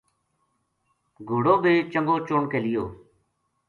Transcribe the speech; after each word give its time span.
گھوڑو 1.27 1.55
بھی 1.63 1.73
چنگو 1.91 2.15
چن 2.27 2.41
کے 2.51 2.59
لیو 2.63 2.85